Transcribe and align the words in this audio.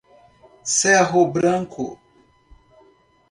Cerro 0.75 1.21
Branco 1.29 1.99